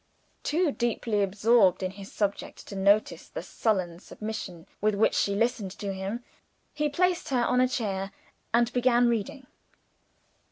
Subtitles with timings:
[0.41, 5.69] Too deeply absorbed in his subject to notice the sullen submission with which she listened
[5.77, 6.23] to him,
[6.73, 8.09] he placed her on a chair,
[8.51, 9.45] and began reading.